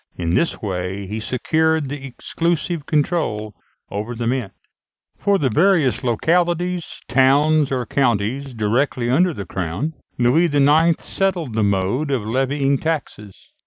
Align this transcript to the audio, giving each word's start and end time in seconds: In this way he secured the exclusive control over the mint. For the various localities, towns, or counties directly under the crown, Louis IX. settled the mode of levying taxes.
In 0.15 0.33
this 0.33 0.59
way 0.63 1.05
he 1.05 1.19
secured 1.19 1.87
the 1.87 2.07
exclusive 2.07 2.87
control 2.87 3.53
over 3.91 4.15
the 4.15 4.25
mint. 4.25 4.51
For 5.19 5.37
the 5.37 5.51
various 5.51 6.03
localities, 6.03 6.99
towns, 7.07 7.71
or 7.71 7.85
counties 7.85 8.55
directly 8.55 9.11
under 9.11 9.31
the 9.31 9.45
crown, 9.45 9.93
Louis 10.17 10.45
IX. 10.51 11.03
settled 11.05 11.53
the 11.53 11.61
mode 11.63 12.09
of 12.09 12.23
levying 12.23 12.79
taxes. 12.79 13.53